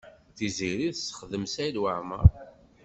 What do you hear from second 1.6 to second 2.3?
Waɛmaṛ.